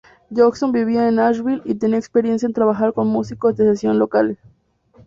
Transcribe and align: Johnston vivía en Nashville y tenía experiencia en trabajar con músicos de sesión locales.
Johnston 0.35 0.71
vivía 0.71 1.07
en 1.07 1.13
Nashville 1.17 1.61
y 1.63 1.75
tenía 1.75 1.99
experiencia 1.99 2.47
en 2.47 2.53
trabajar 2.53 2.91
con 2.91 3.07
músicos 3.09 3.55
de 3.55 3.65
sesión 3.65 3.99
locales. 3.99 4.39